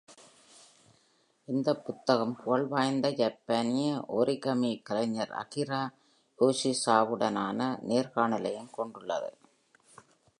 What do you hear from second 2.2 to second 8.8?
புகழ் வாய்ந்த ஜப்பானிய ஓரிகமி கலைஞர் அகிரா யோஷிசாவாவுடனான நேர்காணலையும்